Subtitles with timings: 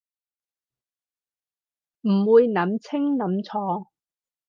[2.01, 3.87] 唔會諗清諗楚